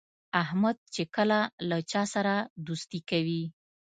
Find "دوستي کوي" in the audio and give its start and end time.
2.67-3.43